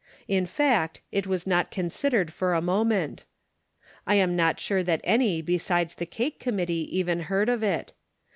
[0.27, 3.23] In fact, it was not considered for a moment.
[4.07, 7.93] I am not sure that any besides the cake committee even heard of it.